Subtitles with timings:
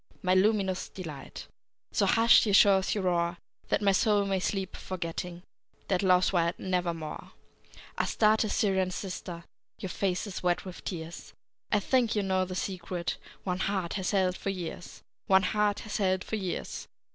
[0.23, 1.45] My luminous delight!
[1.91, 3.37] So hush, ye shores, your roar,
[3.69, 5.43] That my soul may sleep, forgetting
[5.89, 7.33] Dead Love's wild Nevermore!
[7.99, 9.43] Astarte, Syrian sister,
[9.77, 11.33] Your face is wet with tears;
[11.71, 15.03] I think you know the secret One heart hath held for years!
[15.27, 16.87] One heart hath held for years!